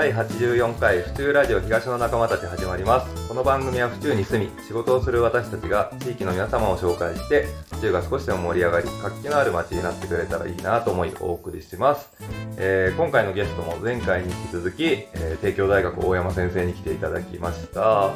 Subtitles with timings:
[0.00, 3.28] 第84回府中ラジオ東の仲間たち始まります。
[3.28, 12.08] この番組は府中に住み仕事をする私たちが地域の皆様を紹介して府中が少しでも盛り上がり活気のある街になってくれたらいいなと思いお送りします、
[12.56, 18.14] えー今回のゲストも前回に引き続き、えー帝京大学大山先生に来ていただきました、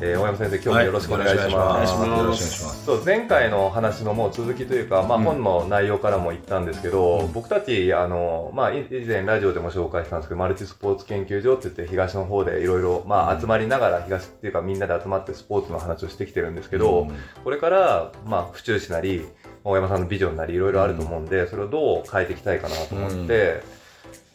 [0.00, 1.28] えー大山先生今日もよろしくお願い。
[1.30, 2.06] します,、よろしくお願いします。
[2.06, 2.84] よろしくお願いします。
[2.86, 5.24] そう前回の話のもう続きというか、まあ、うん。
[5.24, 17.16] 本の内容からも言ったんですけど、僕たちあの、まあ、い以前ラジオでも紹介したんですけどマルチスポーツ研究所って言って東の方でいろいろまあ集まりながら東っていうかみんなで集まってスポーツの話をしてきてるんですけど、うん。
[17.42, 19.26] これから、まあ、府中市なり
[19.64, 23.77] 大山さんのビジョンなりいろいろあると思うんで、それをどう変えていきたいかなと思って、うん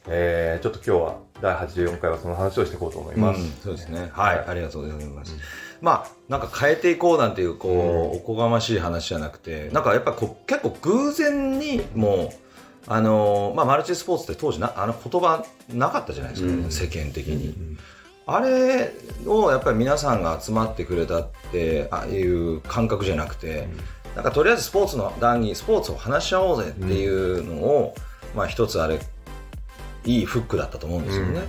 [0.07, 3.41] えーちょっと今日は第84回はその話をしていこうと思います。
[3.41, 4.09] うんそうですね。
[4.13, 5.35] はい、はいありがとうございます。
[5.81, 12.29] まあ、なんか変えていこうなんていう、こう、うんおこがましい話じゃなくて、なんかやっぱこう結構偶然にもう、
[12.87, 17.77] あのーまあ、マルチスポーツって当時な、あの言葉なかったじゃないですか、うん世間的に。
[18.25, 18.93] あれ
[19.25, 23.67] をやっぱり皆さんが集まってくれたって、ああいう感覚じゃなくて、
[24.15, 27.95] なんかとりあえずスポーツの談義、スポーツを話し合おうぜっていうのを、
[28.35, 29.01] まあ一つあれ、
[30.05, 31.39] いいフックだったと思うんですよね。
[31.39, 31.47] うん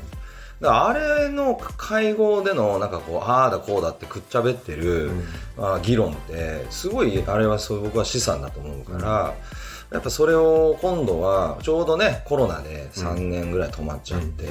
[0.63, 5.11] あれの会合でのなんかこうああだこうだってくっちゃべってる、
[5.57, 9.35] まあ、議論ってすごいあれはそう僕は資産だと思うから、
[9.91, 14.49] やっぱそれを今度はちょうどねコロナで3年ぐらい止まっちゃって、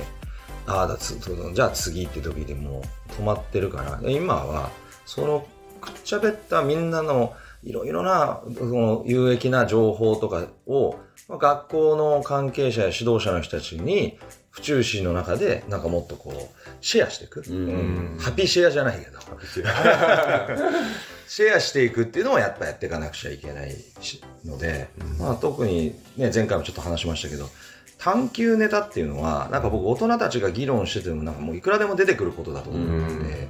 [0.68, 1.20] ああだつ
[1.54, 4.70] じゃあ次って時でもう止まってるから今は
[5.06, 5.48] その
[5.82, 14.18] くっちゃべったみんなのいろいろなその有益な情報とかをまあ学校の関係者や指導者の人たちに
[14.52, 18.18] 府中市の中でなんかもっとこうシェアしていく、うん。
[18.20, 19.20] ハッピーシェアじゃないけど。
[21.28, 21.60] シェア。
[21.60, 27.50] していくっていうのをやっぱやっていかなくちゃいけないしので、まあ、特に、ね、前回もちょっと話しましたけど
[27.98, 33.48] 探求ネタっていうのはなんか僕大人たちが議論しててもなんかもういくらでも出てくることだと思うので、うん。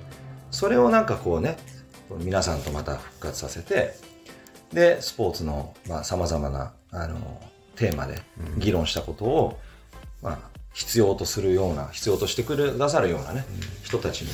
[0.51, 1.57] それをなんかこうね
[2.19, 3.95] 皆さんとまた復活させて
[4.71, 5.73] でスポーツの
[6.03, 7.41] さまざ、まなあの
[7.75, 8.21] テーマで
[8.57, 9.59] 議論したことを、
[10.21, 10.39] まあ、
[10.73, 13.45] 必要とするような必要としてくださるようなね、
[13.83, 14.29] 人たちに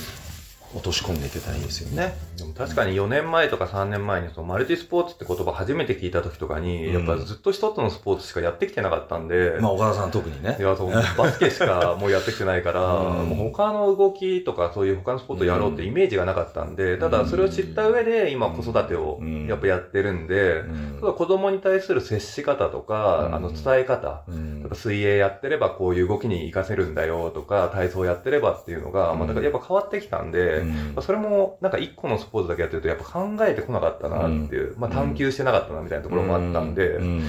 [0.74, 2.14] 落とし込んでいけたらいいですよね。
[2.38, 6.94] でも確かに4年前とか3年前にそのマルチスポーツって言葉初めて聞いた時とかに、うん。
[6.94, 10.58] やっぱずっと一つのスポーツしかやってきてなかったんで、まあ、岡田さん特にね。
[10.60, 10.62] い。
[10.62, 13.30] やそうバスケしかもうやってきてないから、 うん。
[13.30, 19.48] もう他の動きとかそういう他のスポーツをやろうってイメージがなかったんで、ただそれを知った上で今子育てをうん。
[19.48, 20.60] やっぱやってるんで、
[21.02, 21.14] うん。
[21.16, 23.36] 子供に対する接し方とか、うん。
[23.36, 30.74] あの伝え方、うん水泳やってればこういう動きに活かせるんだよとか、体操やってればっていうのが、まあ、だからやっぱ変わってきたんで、うん。
[30.94, 37.24] まあそれもなんか一個のスポーツだけやってるとやっぱ考えてこなかったなっていう、まあ探求してなかったなみたいなところもあったんで、うん。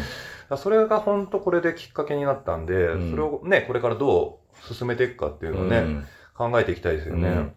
[0.50, 3.10] らそれが本当これできっかけになったんで、うん。
[3.10, 4.40] それをね、これからど
[4.70, 6.06] う進めていくかっていうのをね、うん。
[6.34, 7.28] 考えていきたいですよね。
[7.28, 7.52] うん。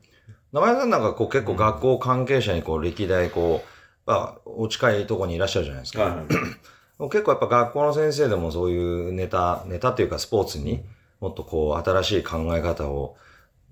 [0.54, 3.68] 名前さんなんかこう結構学校関係者にこう歴代こう、
[4.06, 6.24] まあ、お近いところにいらっしゃるじゃないですか。
[7.04, 8.78] はい結構やっぱ学校の先生でもそうい
[9.10, 10.84] うネタ、ネタっていうかスポーツに
[11.20, 13.18] もっとこう新しい考え方を、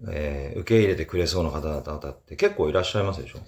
[0.09, 1.79] えー受け入れてくれそうな方々
[2.11, 3.39] って結構いらっしゃいますでしょ？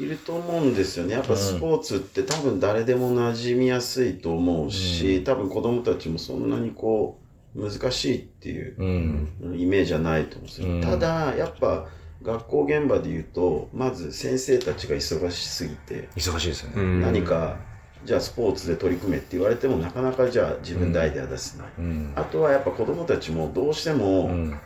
[0.00, 1.12] いると思うんですよね。
[1.12, 7.20] やっぱスポーツって多分誰でも馴染みやすいと思うし、うん多分子供たちもそんなにこ
[7.54, 9.28] う、難しいっていううん。
[9.58, 10.68] イメージはないと思うんですよ。
[10.68, 11.86] うんただ、やっぱ
[12.22, 16.80] 学校現場で言うと、まず先生たちが忙しすぎて、忙しいですよね。
[16.82, 17.58] うん何か、
[18.04, 21.66] じゃあスポーツで取り組めって言われてもなかなかじゃあ自分でアイデア出せない。
[21.78, 22.12] うん。
[22.16, 24.58] あとはやっぱ子供たちもどうしても、うん。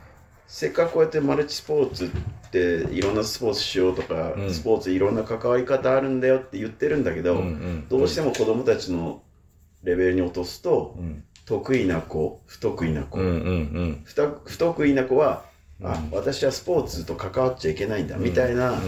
[0.46, 2.08] せっかくこうやってマルチスポーツっ
[2.50, 9.22] ていろんなスポーツしようとか、うんスポーツいろんな関わり方あるんだよって言ってるんだけど、うんどうしても子供たちの
[9.82, 11.24] レベルに落とすと、うん。
[11.44, 13.26] 得意な子不得意な子、うん。
[13.26, 14.00] うん。
[14.04, 15.44] ふた不得意な子は、
[15.82, 18.78] あうん私はスポーツと関わっちゃいけないんだ、みたいなうん。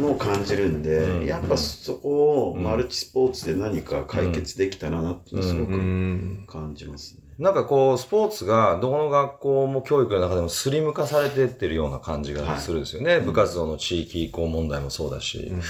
[0.00, 1.26] のを感じるんで、うん。
[1.26, 6.44] やっぱそこをうんマルチスポーツで何か解決できたらなってすごうくん。
[6.48, 7.22] 感じますね。
[7.38, 13.20] なんかこう、スポーツがどこの学校も教育の中でもスリム化されてってるような感じがするんですよね。
[13.20, 15.62] 部活動の地域移行問題もそうだし、うん。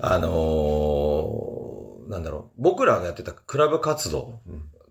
[0.00, 4.40] あのーなんだろう、僕らがやってたクラブ活動、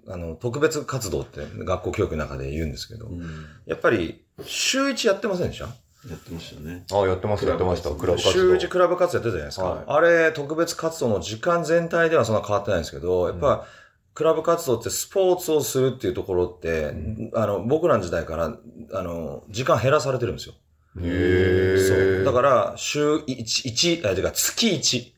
[0.07, 3.21] あの、特別活動って学校教育の中で言うんですけど、うん。
[3.65, 5.67] やっぱり週一やってませんでした？
[6.09, 6.85] やってましたね。
[6.91, 7.89] あ、やってました、やってました。
[7.91, 8.31] クラブ活動。
[8.31, 9.65] 週一クラブ活動やってたじゃないですか。
[9.65, 13.65] はいあれ、特別活動の時間全体ではそんな変わってないんですけど、やっぱ、
[14.13, 16.93] クラブ活動ってスポーツをするっていうところって、
[17.33, 18.57] あの、僕らの時代から、
[18.93, 20.55] あの、時間減らされてるんですよ。
[20.99, 25.11] へそだから、週1、一あ、てか月1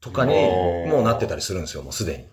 [0.00, 2.24] とかにもうなってたりするんですよ、もうすでに。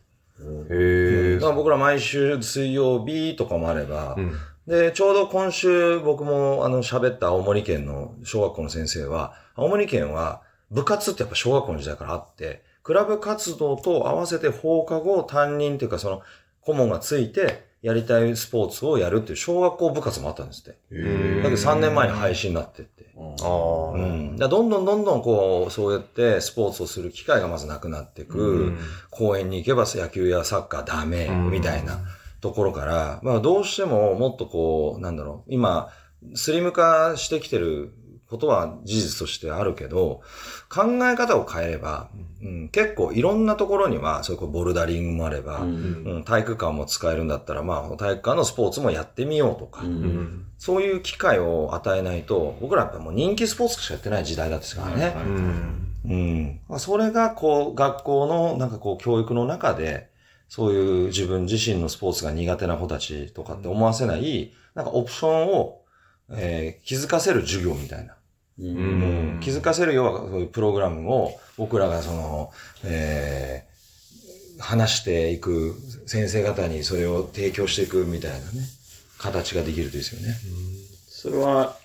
[0.69, 10.41] へーだから僕ら毎週水曜日とかもあれば、うんで、ちょうど今週僕もあの喋った青森県の小学校の先生は、青森県は
[10.71, 16.21] 部活ってやっぱ小学校の時代からあって、クラブ活動と合わせて放課後担任というかその
[16.61, 20.79] 顧問がついてやりたいスポーツをやるっていう小学校部活もあったんですって。
[20.91, 23.05] ーだけど3年前に廃止になってって。
[23.15, 23.91] ああ。
[23.91, 24.37] うん。
[24.37, 28.39] だどんどんどんどんこう、そうやってスポーツをする機会がまずなくなっていく。
[28.39, 28.79] うん
[29.11, 31.99] 公園に行けば野球やサッカーダメ、うんみたいな
[32.45, 35.89] ところから、まあどうしてももっとこう、なんだろう、今、
[36.35, 37.91] スリム化してきてる
[38.29, 40.21] ことは事実としてあるけど、
[40.69, 42.09] 考え方を変えれば、
[42.43, 50.45] うん、結構いろんなところには、そういうボルダリングもあれば、うん体育館も使えるんだったら、まあ体育館のスポーツもやってみようとか、うん。
[50.59, 55.15] そういう機会を与えないと、僕らやっぱもう人気スポーツしかやってない時代だったからね。
[55.25, 55.95] うん。
[56.07, 56.59] うん。
[56.69, 60.13] まあそれが、こう、学校の、なんかこう、教育の中で、
[60.47, 65.81] そういう自分自身のスポーツが苦手な子たちとかって思わせない、なんかオプションを、
[66.31, 68.15] えー気づかせる授業みたいな。
[68.59, 68.71] うんう
[69.37, 72.51] ん気づかせるようなそういうプログラムを、僕らがその、
[72.83, 73.75] えー
[74.57, 75.75] 話していく
[76.05, 78.43] 先生方にそれを提供していくみたいなね、
[79.17, 80.33] 形ができるといいですよね。
[81.09, 81.75] それは、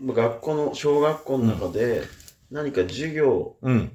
[0.00, 2.02] 学校の、小学校の中で、
[2.52, 3.90] 何か授業、うん。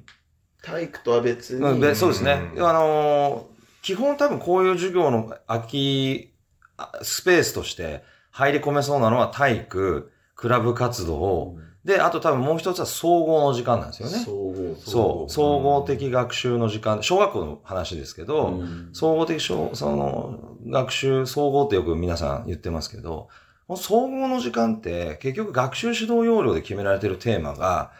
[0.62, 2.50] 体育とは別うんに、でそうですね。
[2.56, 3.55] うんあのー
[3.86, 6.32] 基本多分こういう授業の空き
[6.76, 8.02] あスペースとして
[8.32, 11.54] 入り込めそうなのは体育、クラブ活動、
[11.84, 14.18] で、あと多分もう一つは総合の時間なんですよね。
[14.18, 14.74] 総合。
[14.76, 15.32] そう。
[15.32, 23.28] 総合的学習の時間、小学校の話ですけど、うん総合的小、その、学習、総合ってよく皆さん言ってますけど、
[23.76, 27.92] 総合の時間って結局学習指導要領で決められてるテーマが、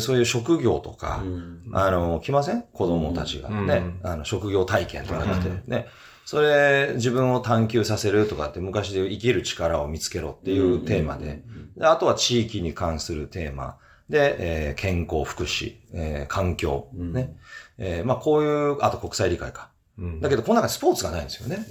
[0.00, 1.62] そういう職業とか、うん。
[1.72, 2.62] あの、来ません？
[2.72, 3.48] 子供たちが。
[3.50, 4.10] ね、うん。
[4.10, 5.62] あの、職業体験とかって、うん。
[5.66, 5.86] ね。
[6.24, 11.42] それ、自分を探求させるとかって、昔で生きる力を見つけろっていうテーマで、
[11.76, 13.76] であとは地域に関するテーマ。
[14.08, 14.36] で、
[14.68, 17.12] えー健康、福祉、えー環境、うん。
[17.12, 17.36] ね。
[17.78, 19.70] えーまあこういう、あと国際理解か。
[19.98, 20.20] うん。
[20.20, 21.66] だけど、この中にスポーツがないんですよね。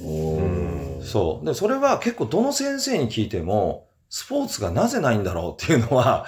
[1.06, 1.46] そう。
[1.46, 6.26] で、それは結構どの先生に聞いても、スポーツがなぜないんだろうっていうのは、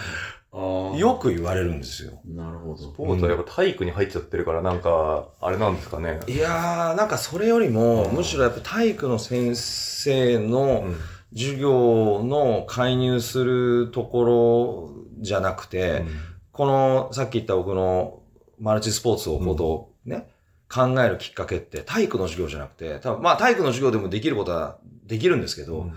[0.54, 2.22] よく言われるんですよ。
[2.26, 2.78] なるほど。
[2.78, 6.20] スポーツはやっぱ体育に入っちゃってるから、なんか、あれなんですかね。
[6.28, 10.96] いやー、なんかそれよりも、うんむしろやっぱ体育の先生うのん
[11.34, 16.06] 授業の介入するところじゃなくて、
[16.52, 18.22] この、さっき言った僕の
[18.60, 20.28] マルチスポーツをことをね、
[20.72, 25.90] 考えるきっかけって体育の授業じゃなくて、多分まあ体育の授業でもできることはできるんですけど、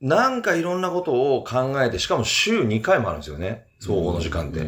[0.00, 4.60] なんかいろんなことを考えて、しかも週2回もあるんですよね、総合の時間って。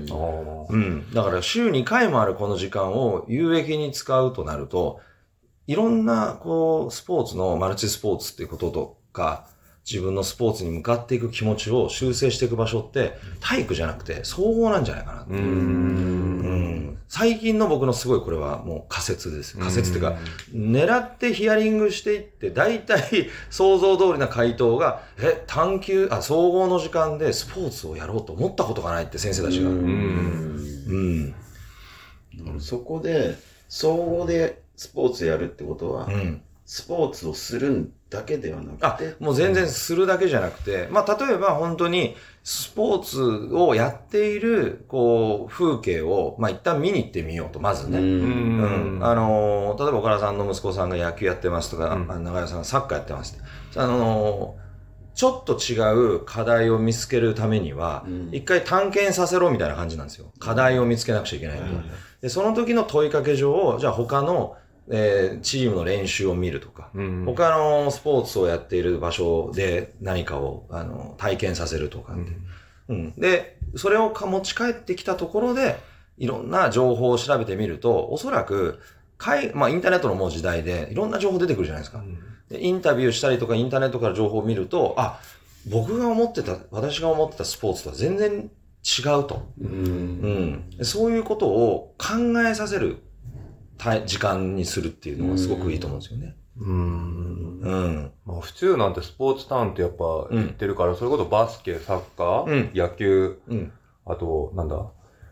[0.68, 1.10] うん。
[1.12, 5.00] だから週2回もあるこの時間を有益に使うとなると、
[5.66, 9.46] いろんな、こう、スポーツのマルチスポーツっていうこととか、
[9.88, 15.36] 自分のスポーツに向かっていく気持ちを修正していく場所って、体育じゃなくて総合なんじゃないかなってう。
[15.36, 16.96] いう。
[17.08, 19.58] 最近の僕のすごいこれはもう仮説です。
[19.58, 20.16] 仮説っていうか、
[20.54, 29.70] 狙ってヒアリングしていって、大体想像通りな回答が、え、探求、あ、総合の時間でスポーツをやろうと思ったことがないって先生たちが。
[29.70, 31.24] ううん。
[31.26, 31.34] ん
[32.60, 33.36] そこで、
[33.68, 36.42] 総合でスポーツやるってことは、うん。
[36.72, 43.20] スポーツをするだけではなあくて、、もう全然するだけじゃなくて、まあ、例えば本当にスポーツ
[43.56, 47.98] をやっている、こう、風景を、まあ、一旦見に行ってみようと、まずね。
[47.98, 49.04] ううんん。
[49.04, 53.80] あのー、例えば岡田さんの息子さんが野球やってますとか、うんあ長屋さんがサッカーやってますって。
[53.80, 55.74] あのー、ちょっと違
[56.18, 60.30] う課題を見つけるためには、うん一回探検させろみたいな感じなんですよ。
[60.38, 61.68] 課題を見つけなくちゃいけないんで。
[62.20, 64.56] で、その時の問いかけ上、じゃあ他の、
[64.88, 67.24] えーチームの練習を見るとか、うん。
[67.24, 72.32] 他のスポーツをやっている場所で何かをあの体験させるとかって、
[72.88, 73.12] うん。
[73.12, 75.78] で、それをか持ち帰ってきたところで、
[76.18, 78.80] いろんな情報を調べてみると、おそらく、
[79.16, 82.02] 海まあ、インターネットのもう時代で、いろんな情報出てくるじゃないですか。
[82.48, 85.20] でインタビューしたりとか、インターネットから情報を見ると、あ、
[85.68, 88.50] 僕が思ってた、私が思ってたスポーツとは全然
[88.82, 89.46] 違うと。
[89.60, 90.64] うん。
[90.78, 90.84] うん。
[90.84, 93.09] そういうことを考えさせるた
[94.06, 96.36] 時間にするっていうのがすごくいいと思うんですよね。
[96.58, 97.60] うん。
[97.60, 98.12] うん。
[98.26, 103.72] まあ、府中なんてスポーツタウンってやっぱ言ってるから、それこそバスケ、サッカー、うん野球、うん。
[104.06, 104.76] あと、なんだ、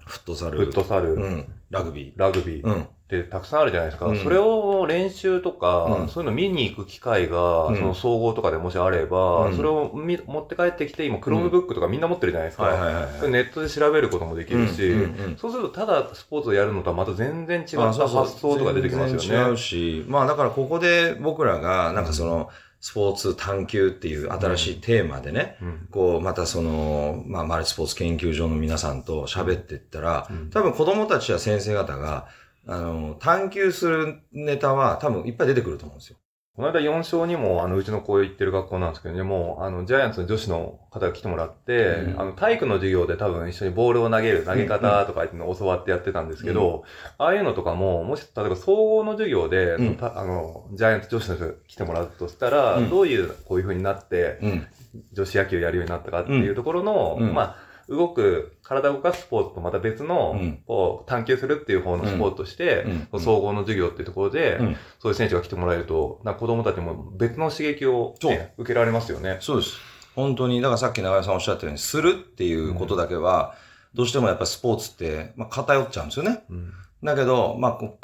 [0.07, 0.59] フットサル。
[0.59, 1.53] フットサル、うん。
[1.71, 2.19] ラグビー。
[2.19, 2.71] ラグビー。
[2.71, 2.87] っうん。
[3.09, 4.07] てたくさんあるじゃないですか。
[4.07, 4.19] うん。
[4.19, 6.09] それを練習とか、うん。
[6.09, 7.77] そういうの見に行く機会が、うん。
[7.77, 9.57] その総合とかでもしあれば、うん。
[9.57, 12.65] それをみ持って帰ってきて、今、クロームブックとかみんな持ってるじゃないですか。
[12.65, 14.93] はいはいはいネットで調べることもできるし、
[15.39, 18.25] そうするとただスポーツをやるのとはまた全然違ったあそうそう。
[18.25, 19.27] 発想とか出てきますよね。
[19.27, 25.89] 全然違うし、まあだからここで僕らが、なんかその、スポーツ探求っていう新しいテーマでね、うん。
[25.91, 32.29] こう、またその、まあ、マルチスポーツ研究所の皆さんと喋っていったら、うん多分子供たちや先生方が、
[32.67, 36.19] あの、探求するネタは多分いっぱい出てくると思うんですよ。
[36.59, 42.21] この間4勝にも、あの、うちの子行ってる学校なんですけどね、もう、あの、ジャイアンツの女子の方が来てもらって、うん。
[42.21, 46.83] あの、体育の授業で多分一緒にボールを投げる、投げ方とかっていうのを教わってやってたんですけど、
[47.17, 49.99] ああいうのとかも、もし、例えば総合の授業で、うん。
[50.01, 52.91] あの、ジャイアンツ女子の人が来てもらうとしたら、うん。
[52.91, 54.67] どういう、こういう風になって、うん。
[55.13, 57.35] 女子野球やるようになったかっていうところの、うん。
[57.35, 69.39] まあ、動く、体を動かすスポーツとまた別の、うんこう、探求するっていう方のスポーツとして、うん総合の授業っていうところで、うんそういう選手が来てもらえると、な子供たちも別の刺激を、ね、受けられますよね。
[69.41, 69.79] そうです。
[70.15, 73.55] 本当に、だからさっき長谷さんおっしゃったように、するっていうことだけは、
[73.95, 76.45] どうしてもやっぱスポーツって、まあ、偏っちゃうんですよね。
[76.51, 76.73] うん。
[77.03, 77.95] だけど、まあ、考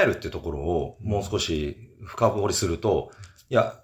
[0.00, 3.10] えるってところをもう少し深掘りすると、
[3.48, 3.80] いや、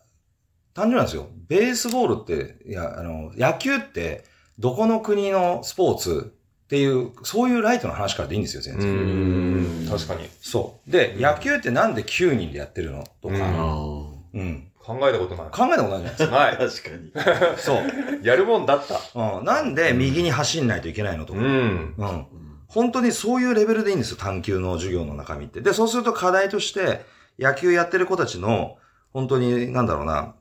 [0.75, 1.29] 単純なんですよ。
[1.49, 4.25] ベースボールって、いや、あの、野球って、
[4.59, 6.33] どこの国のスポーツ
[6.65, 9.85] っていう、そういうライトの話からでいいんですよ、全う然。
[9.87, 9.89] ん。
[9.89, 10.29] 確かに。
[10.41, 10.91] そう。
[10.91, 14.71] で、野球ってなんで9人でやってるのとか、うんあうん。
[14.79, 15.47] 考えたことない。
[15.51, 16.91] 考えたことないじゃないですか。
[16.91, 17.03] ない。
[17.13, 17.13] あ。
[17.13, 17.57] 確かに。
[17.59, 18.27] そう。
[18.27, 19.01] やるもんだった。
[19.39, 19.45] うん。
[19.45, 21.39] なんで右に走んないといけないのとか。
[21.41, 21.95] うん。
[21.97, 22.27] うん。
[22.69, 25.61] 本当にそういうレベルでいいんですよ、探求の授業の中身って。
[25.61, 27.05] で、そうすると課題として、
[27.39, 28.77] 野球やってる子たちの、
[29.13, 30.35] 本当に、なんだろうな、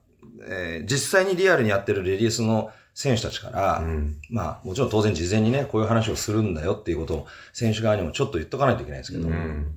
[0.47, 4.17] えー実際にリアルにやってるレディースの選手たちから、うん。
[4.29, 9.75] まあ、もちろん当然事前にね、こういう話をするんだよっていうことを選手側にもちょっと言っとかないといけないんですけど、うん。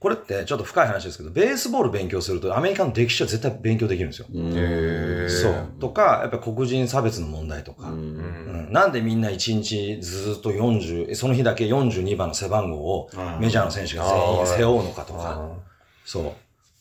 [0.00, 4.26] これってちょっと深い話ですけど、ベースボール勉強するとアメリカの歴史は絶対勉強できるんですよ。
[4.32, 5.68] うんへーそう。
[5.80, 8.02] とか、やっぱり黒人差別の問題とか、ううんう
[8.70, 13.10] んなんでみんな1日ずっと40、その日だけ42番の背番号を
[13.40, 15.50] メジャーの選手が全員背負うのかとか、あ
[16.04, 16.32] そう。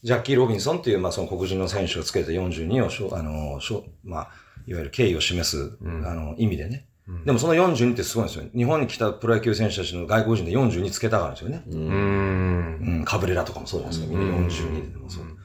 [0.04, 4.30] ジャッキー・ロビンソンっていう、まあ、その黒人の選手がつけた42をしょ、あの、しょ、まあ、
[4.68, 6.88] いわゆる敬意を示す、うんあの、意味でね。
[7.08, 8.46] うんでもその42ってすごいんですよ。
[8.54, 11.64] 日本に来たプロ野球選手たちの外国人で42つけたからですよね。
[11.68, 12.98] うんん。
[12.98, 14.18] うん、カブレラとかもそうじゃないですか。
[14.18, 15.24] みんな42でもそう。
[15.24, 15.38] うん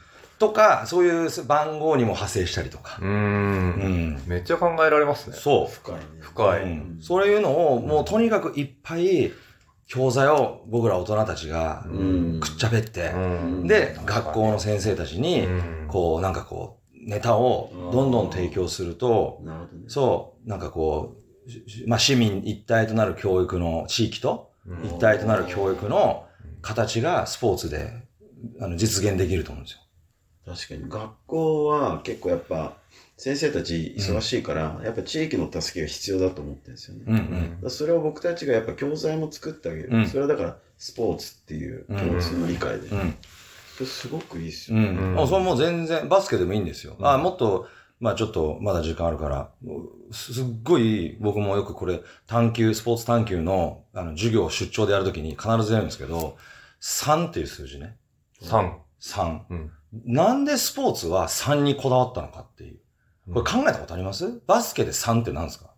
[0.42, 2.98] とか、そういう番号にも派生したりとか。
[3.00, 3.04] う。
[3.04, 4.22] うんん。
[4.26, 5.36] めっちゃ考えられますね。
[5.36, 5.72] そう。
[5.72, 6.00] 深いね。
[6.18, 6.62] 深い。
[6.62, 9.30] うんそういうのを、もうとにかくいっぱい、
[9.86, 19.84] 教材を僕ら大人たちがうんくっちゃべって、うんで、学校の先生たちに、うんこう、なんかこう、ネタをどんどん提供すると、なるほどね。
[19.88, 21.16] そう、なんかこ
[21.46, 26.26] う、しまあ、市民一体となる教育の地域とうん一体となる教育の
[26.60, 27.92] 形がスポーツで
[28.60, 29.82] あの実現できると思うんですよ。
[30.46, 30.88] 確かに。
[30.88, 32.76] 学校は結構やっぱ、
[33.16, 37.04] 先生たち忙しいから、やっぱ地域の助けが必要だと思ってるんですよね。
[37.06, 37.58] うんうん。
[37.62, 39.88] らそれを僕たちがやっぱ教材も作ってあげる。
[39.92, 42.88] うんそれはだから、スポーツっていう共通の理解で。
[42.88, 43.14] うん。
[43.40, 43.41] そ
[43.80, 44.82] れすごくいいですうよ。
[44.82, 45.18] ん。
[45.18, 46.96] あそれもう全然、バスケでもいいんですよ。
[47.00, 47.66] あ、もっと、
[48.00, 49.50] まあちょっと、まだ時間あるから、
[50.10, 56.36] すすっごい、僕もよくこれ、探求、スポーツ探求の、あの、授業出張でやるときに必ずやるんですけど、
[56.80, 57.96] 3っていう数字ね。
[58.40, 58.80] 三。
[59.00, 59.40] 3。
[59.50, 59.70] うん。
[60.04, 62.80] なんでスポーツは3にこだわったのかっていう。
[63.32, 64.42] これ考えたことあります？
[64.48, 65.70] バスケで3って何ですか？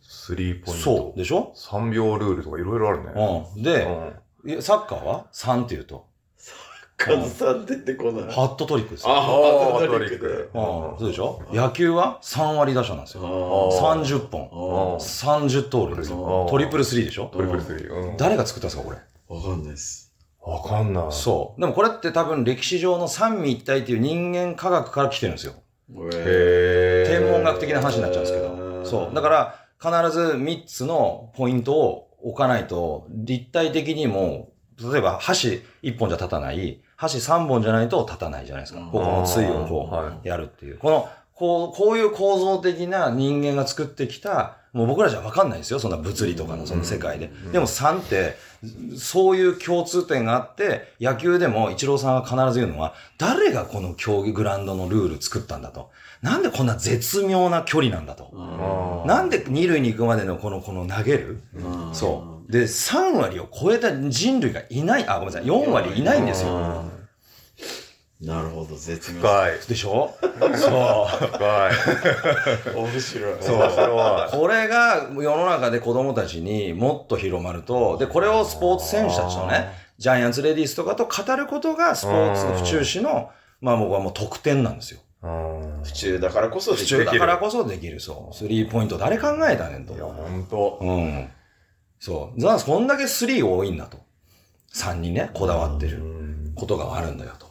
[0.00, 0.82] スリーポイント。
[0.82, 1.18] そう。
[1.18, 3.12] でしょ？3秒ルールとかいろいろあるね。
[3.54, 3.62] うん。
[3.62, 3.84] で、
[4.42, 6.06] うんサッカーは？$3 って言うと、
[6.96, 8.32] カズさん出てこない。
[8.32, 9.10] ハットトリックですよ。
[9.10, 9.32] あハ
[9.80, 10.34] ットトリックで。
[10.34, 10.50] うん。
[10.52, 11.42] そうでしょ？
[11.52, 13.22] 野球は3割打者なんですよ。
[13.24, 14.48] あー30本。
[14.52, 16.46] あー30盗塁ですよ。
[16.48, 17.30] トリプルスリーでしょ？
[17.32, 17.92] トリプルスリー。
[17.92, 18.16] うん。
[18.16, 18.98] 誰が作ったんですか、これ？
[19.28, 20.12] わかんないです。
[20.40, 21.04] わかんない。
[21.10, 21.60] そう。
[21.60, 25.54] でもこれって多分歴史上の三位一体っていう人間科学から来てるんですよ。
[26.12, 28.48] へー天文学的な話になっちゃうんですけへど。
[28.82, 29.14] ーそう。
[29.14, 38.80] だから、必ず3つのポイントを置かないと、立体的にも、例えば箸1本じゃ立たない、箸3本じゃないと立たないじゃないですか。
[38.80, 40.78] うんここの対をこはうやるっていう。
[40.78, 45.78] この、こう、こういう構造的な人間が作ってきた、もう僕らじゃわかんないですよ。
[45.78, 47.26] そんな物理とかのその世界で。
[47.26, 48.36] うんでも3って、
[48.96, 55.90] そういう共通点があって、野球でもイチローさんが必ず言うのは、誰がこの競技グラウンドのルール作ったんだと。
[56.22, 59.04] なんでこんな絶妙な距離なんだと。
[59.06, 61.40] なんで二塁に行くまでのこの、この投げる？
[61.92, 62.33] そう。
[62.48, 66.50] で、3割を超えた人類がいない、あ、ごめんなさい、4割いないんですよ。
[66.50, 66.84] よ。
[68.20, 69.20] なるほど、絶妙。
[69.20, 69.52] 深い。
[69.68, 70.14] でしょ？
[70.56, 71.26] そう。
[71.26, 71.70] 深
[72.72, 72.76] い。
[72.76, 73.36] 面白い。
[73.40, 74.30] そう面白い。
[74.30, 85.00] これが世の中で子供たちにもっと広まると、で、これをスポーツ選手たちとね、ジャイアンツレディースとかと語ることがスポーツ府中市の、まあ僕はもう得点なんですよ。
[85.22, 85.80] うん。
[85.82, 88.34] 府中だからこそで府きる中だからこそできる、そう。
[88.34, 89.98] スリーポイント誰考えたねんとい。
[89.98, 90.78] や、ほんと。
[90.80, 91.28] うん。
[92.04, 92.40] そう。
[92.40, 93.96] だからこんだけスリー多いんだと。
[94.74, 97.46] 3にね、こだわってるうんことがあるんだよと。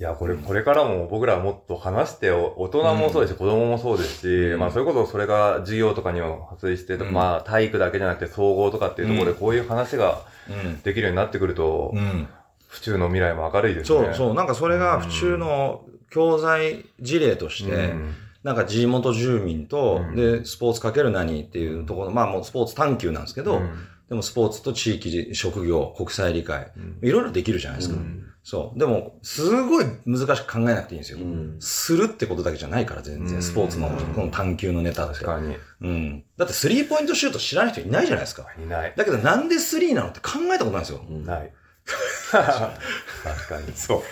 [0.00, 10.80] いや、これ、これからも僕らはもっと話して、お大人もそうですし、子供もそうですし、うんまあ、それこそそれが授業とかにも発生して、うんまあ、体育だけじゃなくて総合とかっていうところで、うんこういう話がうん。
[10.80, 12.26] できるようになってくると、うん。
[12.68, 13.98] 府中の未来も明るいですね。
[14.06, 14.34] そうそう。
[14.34, 23.70] なんかそれが府中の教材事例として、うんなんか地元住民と、うんで、スポーツかける何っていうところ、まあもうスポーツ探求なんですけど、うん
[24.08, 27.96] でもスポーツと地域、職業、国際理解、うんいろいろできるじゃないですか。
[27.96, 28.78] うんそう。
[28.78, 31.18] でも、すごい難しく考えなくていいんですよ。
[31.18, 33.42] うんするってことだけじゃないから、全うん然。
[33.42, 35.22] スポーツのこの探求のネタって。
[35.22, 35.56] 確かに。
[35.82, 36.24] うん。
[36.38, 38.46] だってスリーポイントシュート知らない人いないじゃないですか。
[38.58, 38.94] いない。
[38.96, 41.04] だけどなんでスリーなのって考えたことないんですよ。
[41.06, 41.52] うんない。
[42.32, 43.72] 確かに。
[43.74, 44.02] そう。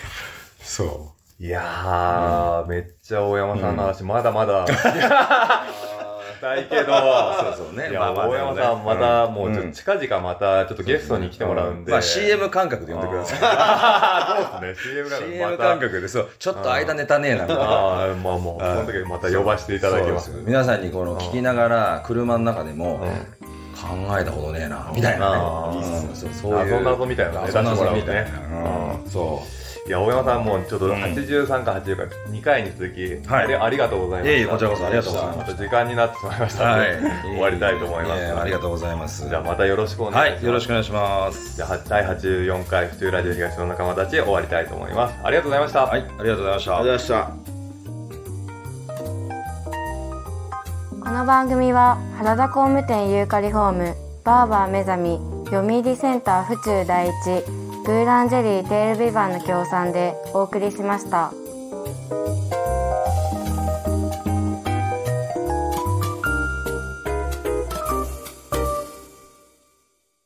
[0.61, 6.93] そいやー、めっちゃ大山さんの話、まだまだ、したいけど、
[7.55, 7.91] そうそうね。
[7.91, 11.91] いや、大山さん、また、もう、近々また、ちょっとゲストに来てもらうんで。
[11.91, 13.01] まあ CM 感覚で呼ん。
[13.03, 14.51] でください。
[14.51, 17.63] そうですね、CM が CM 感覚で、そう、ちょっと間ネタねえな、みたいな。
[17.63, 20.31] ああ、まあもう、その時また呼ばせていただきます。
[20.43, 20.81] 皆さん。
[20.81, 22.99] にこの聞きながら、車の中でも、
[23.75, 26.83] 考えたことねえな、みたいなねそうそういう。
[26.83, 28.39] 謎々みたいな謎々出してもらうねみたいな。
[29.03, 29.09] うん。
[29.09, 29.43] そ
[29.87, 34.31] いや、大山さんもちょっとうん83か80か2回に続き、はいでありがとうございました。
[34.31, 36.57] いえいえこちらこそありがとうございましたちょっと時間になってしまいましう。
[36.57, 36.99] たので、はい。
[36.99, 38.21] 終わりたいと思います。
[38.21, 39.29] ええありがとうございます。
[39.29, 40.43] じゃあまたよろしくお願いしはます。
[40.43, 41.55] い、よろしくお願いします。
[41.55, 45.15] じゃあ第84回府中ラジオ東の仲間たち終わりたいと思います。
[45.23, 45.85] ありがとうございました。
[45.85, 46.77] はい、ありがとうございました。
[46.77, 47.43] ありがとうございまし
[50.97, 51.07] た。
[51.07, 61.31] この番組は原田工務店ユーカリホームバーバー目覚み読売センター府中第一ブーランジェリーテールビバンの協賛でお送りしました。